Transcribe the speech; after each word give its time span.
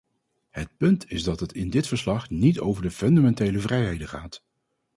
Het 0.49 0.77
punt 0.77 1.09
is 1.11 1.23
dat 1.23 1.39
het 1.39 1.53
in 1.53 1.69
dit 1.69 1.87
verslag 1.87 2.29
niet 2.29 2.59
over 2.59 2.81
de 2.83 2.91
fundamentele 2.91 3.59
vrijheden 3.59 4.07
gaat. 4.07 4.43